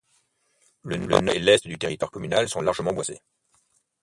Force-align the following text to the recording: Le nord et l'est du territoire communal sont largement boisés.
Le 0.81 0.97
nord 0.97 1.29
et 1.29 1.37
l'est 1.37 1.67
du 1.67 1.77
territoire 1.77 2.09
communal 2.09 2.49
sont 2.49 2.61
largement 2.61 2.91
boisés. 2.91 3.21